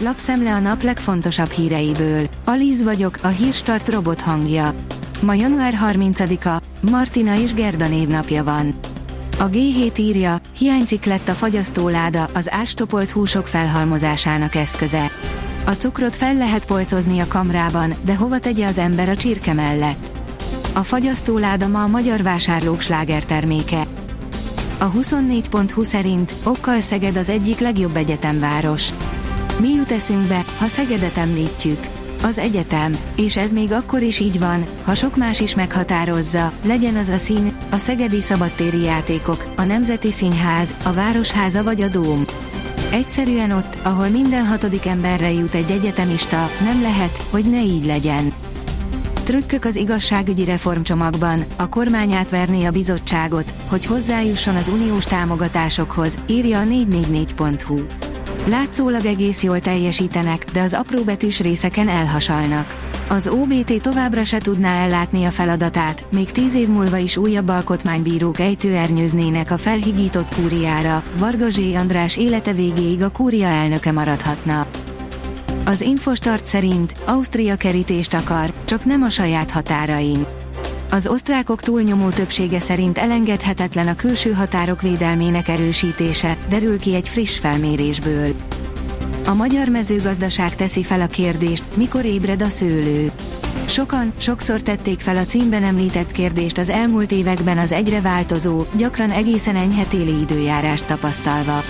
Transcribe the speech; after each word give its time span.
lapszemle 0.00 0.54
a 0.54 0.58
nap 0.58 0.82
legfontosabb 0.82 1.50
híreiből. 1.50 2.26
Alíz 2.44 2.82
vagyok, 2.82 3.18
a 3.22 3.28
hírstart 3.28 3.88
robot 3.88 4.20
hangja. 4.20 4.74
Ma 5.20 5.34
január 5.34 5.78
30-a, 5.92 6.62
Martina 6.90 7.40
és 7.40 7.54
Gerda 7.54 7.88
névnapja 7.88 8.44
van. 8.44 8.74
A 9.38 9.48
G7 9.48 9.98
írja, 9.98 10.40
hiányzik 10.58 11.04
lett 11.04 11.28
a 11.28 11.32
fagyasztóláda, 11.32 12.28
az 12.34 12.50
ástopolt 12.50 13.10
húsok 13.10 13.46
felhalmozásának 13.46 14.54
eszköze. 14.54 15.10
A 15.64 15.70
cukrot 15.70 16.16
fel 16.16 16.34
lehet 16.34 16.66
polcozni 16.66 17.18
a 17.18 17.26
kamrában, 17.26 17.94
de 18.02 18.16
hova 18.16 18.38
tegye 18.38 18.66
az 18.66 18.78
ember 18.78 19.08
a 19.08 19.16
csirke 19.16 19.52
mellett? 19.52 20.10
A 20.74 20.82
fagyasztóláda 20.82 21.68
ma 21.68 21.82
a 21.82 21.86
magyar 21.86 22.22
vásárlók 22.22 22.80
slágerterméke. 22.80 23.86
A 24.78 24.90
24.20 24.90 25.84
szerint 25.84 26.34
okkal 26.44 26.80
Szeged 26.80 27.16
az 27.16 27.28
egyik 27.28 27.58
legjobb 27.58 27.96
egyetemváros. 27.96 28.92
Mi 29.60 29.74
jut 29.74 29.92
eszünkbe, 29.92 30.44
ha 30.58 30.66
Szegedet 30.66 31.16
említjük? 31.16 31.78
Az 32.22 32.38
egyetem, 32.38 32.98
és 33.16 33.36
ez 33.36 33.52
még 33.52 33.72
akkor 33.72 34.02
is 34.02 34.20
így 34.20 34.38
van, 34.38 34.64
ha 34.84 34.94
sok 34.94 35.16
más 35.16 35.40
is 35.40 35.54
meghatározza, 35.54 36.52
legyen 36.64 36.96
az 36.96 37.08
a 37.08 37.18
szín, 37.18 37.56
a 37.70 37.76
szegedi 37.76 38.20
szabadtéri 38.20 38.82
játékok, 38.82 39.52
a 39.56 39.62
Nemzeti 39.62 40.12
Színház, 40.12 40.74
a 40.84 40.92
Városháza 40.92 41.62
vagy 41.62 41.80
a 41.80 41.88
Dóm. 41.88 42.24
Egyszerűen 42.92 43.50
ott, 43.50 43.78
ahol 43.82 44.08
minden 44.08 44.46
hatodik 44.46 44.86
emberre 44.86 45.32
jut 45.32 45.54
egy 45.54 45.70
egyetemista, 45.70 46.50
nem 46.64 46.82
lehet, 46.82 47.22
hogy 47.30 47.44
ne 47.44 47.62
így 47.62 47.86
legyen. 47.86 48.32
Trükkök 49.24 49.64
az 49.64 49.76
igazságügyi 49.76 50.44
reformcsomagban, 50.44 51.44
a 51.56 51.68
kormány 51.68 52.12
átverné 52.12 52.64
a 52.64 52.70
bizottságot, 52.70 53.54
hogy 53.66 53.84
hozzájusson 53.84 54.56
az 54.56 54.68
uniós 54.68 55.04
támogatásokhoz, 55.04 56.18
írja 56.26 56.60
a 56.60 56.64
444.hu. 56.64 58.07
Látszólag 58.46 59.04
egész 59.04 59.42
jól 59.42 59.60
teljesítenek, 59.60 60.44
de 60.52 60.60
az 60.60 60.74
apróbetűs 60.74 61.40
részeken 61.40 61.88
elhasalnak. 61.88 62.76
Az 63.08 63.28
OBT 63.28 63.82
továbbra 63.82 64.24
se 64.24 64.38
tudná 64.38 64.84
ellátni 64.84 65.24
a 65.24 65.30
feladatát, 65.30 66.04
még 66.12 66.30
tíz 66.30 66.54
év 66.54 66.68
múlva 66.68 66.96
is 66.96 67.16
újabb 67.16 67.48
alkotmánybírók 67.48 68.38
ejtőernyőznének 68.38 69.50
a 69.50 69.58
felhigított 69.58 70.34
kúriára, 70.34 71.02
Varga 71.18 71.50
Zsé 71.50 71.74
András 71.74 72.16
élete 72.16 72.52
végéig 72.52 73.02
a 73.02 73.10
kúria 73.10 73.46
elnöke 73.46 73.92
maradhatna. 73.92 74.66
Az 75.64 75.80
Infostart 75.80 76.44
szerint 76.44 76.94
Ausztria 77.06 77.56
kerítést 77.56 78.14
akar, 78.14 78.52
csak 78.64 78.84
nem 78.84 79.02
a 79.02 79.10
saját 79.10 79.50
határain. 79.50 80.26
Az 80.90 81.06
osztrákok 81.06 81.62
túlnyomó 81.62 82.08
többsége 82.08 82.60
szerint 82.60 82.98
elengedhetetlen 82.98 83.88
a 83.88 83.96
külső 83.96 84.32
határok 84.32 84.82
védelmének 84.82 85.48
erősítése, 85.48 86.36
derül 86.48 86.78
ki 86.78 86.94
egy 86.94 87.08
friss 87.08 87.38
felmérésből. 87.38 88.34
A 89.26 89.34
magyar 89.34 89.68
mezőgazdaság 89.68 90.54
teszi 90.54 90.82
fel 90.82 91.00
a 91.00 91.06
kérdést, 91.06 91.64
mikor 91.74 92.04
ébred 92.04 92.42
a 92.42 92.48
szőlő. 92.48 93.10
Sokan, 93.66 94.12
sokszor 94.18 94.62
tették 94.62 95.00
fel 95.00 95.16
a 95.16 95.24
címben 95.24 95.64
említett 95.64 96.12
kérdést 96.12 96.58
az 96.58 96.70
elmúlt 96.70 97.12
években 97.12 97.58
az 97.58 97.72
egyre 97.72 98.00
változó, 98.00 98.64
gyakran 98.76 99.10
egészen 99.10 99.56
enyhe 99.56 99.84
téli 99.84 100.20
időjárást 100.20 100.86
tapasztalva. 100.86 101.62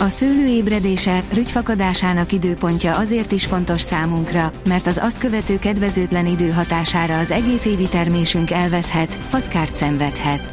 A 0.00 0.08
szőlő 0.08 0.46
ébredése, 0.46 1.22
rügyfakadásának 1.32 2.32
időpontja 2.32 2.96
azért 2.96 3.32
is 3.32 3.46
fontos 3.46 3.80
számunkra, 3.80 4.52
mert 4.68 4.86
az 4.86 4.98
azt 5.02 5.18
követő 5.18 5.58
kedvezőtlen 5.58 6.26
idő 6.26 6.50
hatására 6.50 7.18
az 7.18 7.30
egész 7.30 7.64
évi 7.64 7.88
termésünk 7.88 8.50
elveszhet, 8.50 9.18
vagy 9.30 9.48
kárt 9.48 9.76
szenvedhet. 9.76 10.52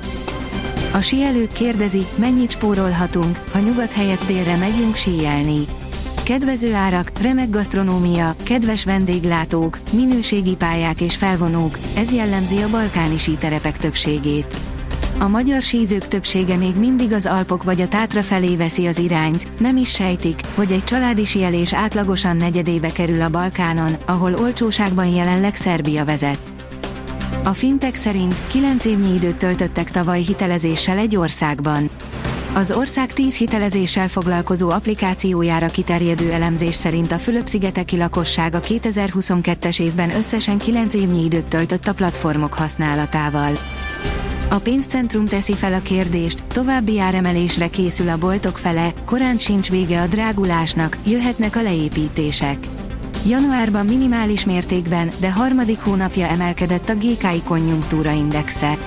A 0.94 1.02
síelők 1.02 1.52
kérdezi, 1.52 2.06
mennyit 2.16 2.52
spórolhatunk, 2.52 3.38
ha 3.52 3.60
nyugat 3.60 3.94
helyett 3.94 4.26
délre 4.26 4.56
megyünk 4.56 4.96
síelni. 4.96 5.66
Kedvező 6.24 6.74
árak, 6.74 7.12
remek 7.22 7.50
gasztronómia, 7.50 8.36
kedves 8.44 8.86
vendéglátók, 8.86 9.80
minőségi 9.92 10.56
pályák 10.56 11.02
és 11.02 11.16
felvonók, 11.16 11.80
ez 11.96 12.14
jellemzi 12.14 12.62
a 12.62 12.70
balkáni 12.70 13.18
síterepek 13.18 13.78
többségét. 13.78 14.75
A 15.20 15.28
magyar 15.28 15.62
sízők 15.62 16.08
többsége 16.08 16.56
még 16.56 16.76
mindig 16.76 17.12
az 17.12 17.26
Alpok 17.26 17.64
vagy 17.64 17.82
a 17.82 17.88
Tátra 17.88 18.24
felé 18.24 18.56
veszi 18.56 18.86
az 18.86 18.98
irányt, 18.98 19.60
nem 19.60 19.78
is 19.78 19.90
sejtik, 19.90 20.40
hogy 20.56 20.72
egy 20.72 20.84
családi 20.84 21.26
sielés 21.26 21.74
átlagosan 21.74 22.38
negyedébe 22.38 22.92
kerül 22.92 23.22
a 23.22 23.30
Balkánon, 23.30 23.94
ahol 24.06 24.34
olcsóságban 24.34 25.08
jelenleg 25.08 25.56
Szerbia 25.56 26.06
vezet. 26.06 26.40
A 27.44 27.54
fintek 27.54 27.96
szerint 27.96 28.36
9 28.48 28.86
évnyi 28.86 29.14
időt 29.14 29.38
töltöttek 29.38 29.92
tavaly 29.92 30.22
hitelezéssel 30.22 30.98
egy 30.98 31.16
országban. 31.16 31.90
Az 32.54 32.72
ország 32.72 33.14
10 33.14 33.36
hitelezéssel 33.36 34.08
foglalkozó 34.08 34.70
applikációjára 34.70 35.68
kiterjedő 35.68 36.32
elemzés 36.32 36.76
szerint 36.76 37.12
a 37.12 37.18
Fülöp-szigeteki 37.18 38.00
a 38.00 38.10
2022-es 38.10 39.82
évben 39.82 40.16
összesen 40.16 40.58
9 40.58 40.94
évnyi 40.94 41.24
időt 41.24 41.46
töltött 41.46 41.88
a 41.88 41.94
platformok 41.94 42.54
használatával. 42.54 43.52
A 44.50 44.60
pénzcentrum 44.60 45.26
teszi 45.26 45.54
fel 45.54 45.74
a 45.74 45.82
kérdést, 45.82 46.44
további 46.44 47.00
áremelésre 47.00 47.68
készül 47.68 48.10
a 48.10 48.18
boltok 48.18 48.58
fele, 48.58 48.94
korán 49.06 49.38
sincs 49.38 49.70
vége 49.70 50.02
a 50.02 50.08
drágulásnak, 50.08 50.98
jöhetnek 51.06 51.56
a 51.56 51.62
leépítések. 51.62 52.58
Januárban 53.28 53.86
minimális 53.86 54.46
mértékben, 54.46 55.12
de 55.20 55.32
harmadik 55.32 55.80
hónapja 55.80 56.28
emelkedett 56.28 56.90
a 56.90 56.94
GKI 56.94 57.44
konjunktúra 57.44 58.12
indexe. 58.12 58.78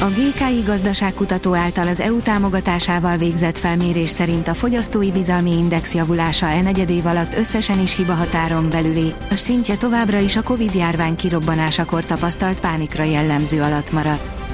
A 0.00 0.04
GKI 0.04 0.62
gazdaságkutató 0.66 1.54
által 1.54 1.88
az 1.88 2.00
EU 2.00 2.20
támogatásával 2.20 3.16
végzett 3.16 3.58
felmérés 3.58 4.10
szerint 4.10 4.48
a 4.48 4.54
fogyasztói 4.54 5.10
bizalmi 5.10 5.50
index 5.50 5.94
javulása 5.94 6.46
e 6.46 6.62
negyedév 6.62 7.06
alatt 7.06 7.34
összesen 7.34 7.80
is 7.80 7.96
hibahatáron 7.96 8.70
belüli, 8.70 9.14
a 9.30 9.36
szintje 9.36 9.76
továbbra 9.76 10.18
is 10.18 10.36
a 10.36 10.42
Covid 10.42 10.74
járvány 10.74 11.16
kirobbanásakor 11.16 12.04
tapasztalt 12.04 12.60
pánikra 12.60 13.04
jellemző 13.04 13.62
alatt 13.62 13.92
maradt. 13.92 14.51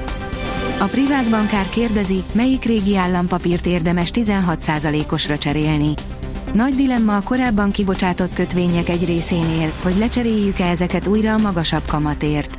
A 0.80 0.84
privát 0.84 1.30
bankár 1.30 1.68
kérdezi, 1.68 2.22
melyik 2.32 2.64
régi 2.64 2.96
állampapírt 2.96 3.66
érdemes 3.66 4.10
16%-osra 4.14 5.38
cserélni. 5.38 5.94
Nagy 6.52 6.74
dilemma 6.74 7.16
a 7.16 7.22
korábban 7.22 7.70
kibocsátott 7.70 8.32
kötvények 8.32 8.88
egy 8.88 9.04
részénél, 9.04 9.72
hogy 9.82 9.96
lecseréljük-e 9.98 10.64
ezeket 10.64 11.06
újra 11.06 11.32
a 11.32 11.38
magasabb 11.38 11.82
kamatért. 11.86 12.58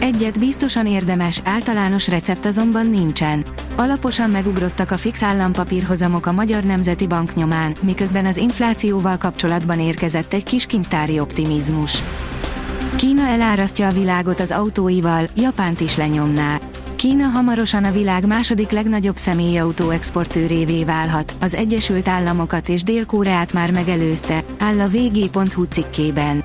Egyet 0.00 0.38
biztosan 0.38 0.86
érdemes, 0.86 1.40
általános 1.44 2.08
recept 2.08 2.44
azonban 2.44 2.86
nincsen. 2.86 3.44
Alaposan 3.76 4.30
megugrottak 4.30 4.90
a 4.90 4.96
fix 4.96 5.22
állampapírhozamok 5.22 6.26
a 6.26 6.32
Magyar 6.32 6.62
Nemzeti 6.62 7.06
Bank 7.06 7.34
nyomán, 7.34 7.74
miközben 7.82 8.26
az 8.26 8.36
inflációval 8.36 9.16
kapcsolatban 9.16 9.80
érkezett 9.80 10.32
egy 10.32 10.44
kis 10.44 10.66
kintári 10.66 11.20
optimizmus. 11.20 12.02
Kína 12.96 13.26
elárasztja 13.26 13.88
a 13.88 13.92
világot 13.92 14.40
az 14.40 14.50
autóival, 14.50 15.28
Japánt 15.36 15.80
is 15.80 15.96
lenyomná. 15.96 16.58
Kína 16.96 17.26
hamarosan 17.26 17.84
a 17.84 17.92
világ 17.92 18.26
második 18.26 18.70
legnagyobb 18.70 19.16
személyautó 19.16 19.90
exportőrévé 19.90 20.84
válhat, 20.84 21.34
az 21.40 21.54
Egyesült 21.54 22.08
Államokat 22.08 22.68
és 22.68 22.82
Dél-Koreát 22.82 23.52
már 23.52 23.70
megelőzte, 23.70 24.44
áll 24.58 24.80
a 24.80 24.88
vg.hu 24.88 25.62
cikkében. 25.64 26.44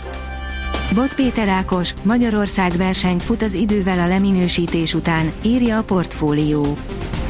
Bot 0.95 1.16
Péter 1.16 1.47
Ákos, 1.47 1.94
Magyarország 2.03 2.72
versenyt 2.72 3.23
fut 3.23 3.41
az 3.41 3.53
idővel 3.53 4.00
a 4.00 4.07
leminősítés 4.07 4.94
után, 4.94 5.31
írja 5.41 5.78
a 5.78 5.84
portfólió. 5.84 6.78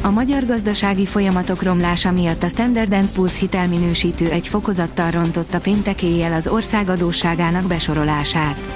A 0.02 0.10
magyar 0.10 0.46
gazdasági 0.46 1.06
folyamatok 1.06 1.64
romlása 1.64 2.12
miatt 2.12 2.44
a 2.44 2.48
Standard 2.48 2.96
Poor's 3.16 3.36
hitelminősítő 3.40 4.30
egy 4.30 4.48
fokozattal 4.48 5.12
rontotta 5.12 5.60
péntek 5.60 6.04
éjjel 6.04 6.34
az 6.34 6.48
ország 6.48 6.90
adósságának 6.90 7.68
besorolását. 7.68 8.70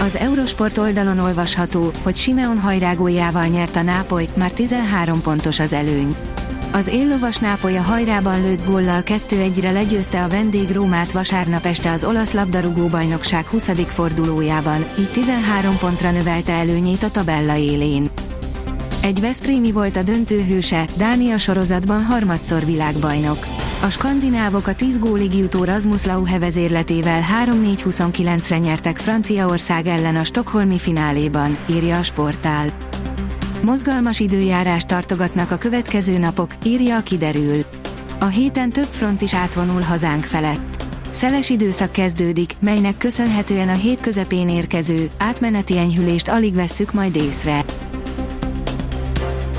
Az 0.00 0.16
Eurosport 0.16 0.78
oldalon 0.78 1.18
olvasható, 1.18 1.90
hogy 2.02 2.16
Simeon 2.16 2.58
hajrágójával 2.58 3.46
nyert 3.46 3.76
a 3.76 3.82
Nápoly, 3.82 4.28
már 4.34 4.52
13 4.52 5.22
pontos 5.22 5.60
az 5.60 5.72
előny. 5.72 6.16
Az 6.72 6.86
éllovas 6.86 7.38
Nápoly 7.38 7.76
a 7.76 7.82
hajrában 7.82 8.42
lőtt 8.42 8.66
góllal 8.66 9.02
2-1-re 9.04 9.70
legyőzte 9.70 10.22
a 10.22 10.28
vendég 10.28 10.70
Rómát 10.70 11.12
vasárnap 11.12 11.64
este 11.64 11.90
az 11.90 12.04
olasz 12.04 12.32
labdarúgó 12.32 12.86
bajnokság 12.86 13.46
20. 13.46 13.70
fordulójában, 13.86 14.84
így 14.98 15.10
13 15.12 15.78
pontra 15.78 16.10
növelte 16.10 16.52
előnyét 16.52 17.02
a 17.02 17.10
tabella 17.10 17.56
élén. 17.56 18.10
Egy 19.02 19.20
Veszprémi 19.20 19.72
volt 19.72 19.96
a 19.96 20.02
döntőhőse, 20.02 20.86
Dánia 20.96 21.38
sorozatban 21.38 22.02
harmadszor 22.04 22.64
világbajnok. 22.64 23.46
A 23.82 23.90
skandinávok 23.90 24.66
a 24.66 24.74
10 24.74 24.98
gólig 24.98 25.34
jutó 25.34 25.64
Rasmus 25.64 26.04
Lauhe 26.04 26.38
vezérletével 26.38 27.20
3-4-29-re 27.44 28.58
nyertek 28.58 28.96
Franciaország 28.98 29.86
ellen 29.86 30.16
a 30.16 30.24
stokholmi 30.24 30.78
fináléban, 30.78 31.58
írja 31.70 31.98
a 31.98 32.02
sportál. 32.02 32.76
Mozgalmas 33.62 34.20
időjárást 34.20 34.86
tartogatnak 34.86 35.50
a 35.50 35.56
következő 35.56 36.18
napok, 36.18 36.52
írja 36.64 36.96
a 36.96 37.02
kiderül. 37.02 37.64
A 38.20 38.26
héten 38.26 38.70
több 38.70 38.88
front 38.90 39.22
is 39.22 39.34
átvonul 39.34 39.80
hazánk 39.80 40.24
felett. 40.24 40.84
Szeles 41.10 41.50
időszak 41.50 41.92
kezdődik, 41.92 42.52
melynek 42.60 42.96
köszönhetően 42.98 43.68
a 43.68 43.74
hét 43.74 44.00
közepén 44.00 44.48
érkező, 44.48 45.10
átmeneti 45.18 45.78
enyhülést 45.78 46.28
alig 46.28 46.54
vesszük 46.54 46.92
majd 46.92 47.16
észre. 47.16 47.64